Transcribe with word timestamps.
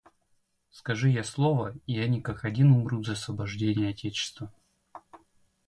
Скажи 0.71 1.11
я 1.11 1.23
слово 1.23 1.75
и 1.85 1.99
они 1.99 2.21
как 2.23 2.43
один 2.43 2.71
умрут 2.71 3.05
за 3.05 3.11
освобождение 3.13 3.89
отечества. 3.91 4.51